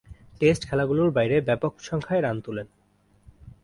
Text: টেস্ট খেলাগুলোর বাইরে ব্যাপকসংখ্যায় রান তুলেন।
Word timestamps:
টেস্ট 0.41 0.61
খেলাগুলোর 0.69 1.09
বাইরে 1.11 1.35
ব্যাপকসংখ্যায় 1.41 2.21
রান 2.21 2.37
তুলেন। 2.45 2.67